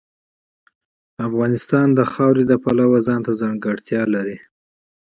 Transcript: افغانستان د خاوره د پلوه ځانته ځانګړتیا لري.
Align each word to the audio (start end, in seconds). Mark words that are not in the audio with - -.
افغانستان 1.27 1.87
د 1.93 1.99
خاوره 2.11 2.43
د 2.47 2.53
پلوه 2.63 2.99
ځانته 3.07 3.31
ځانګړتیا 3.41 4.01
لري. 4.13 4.37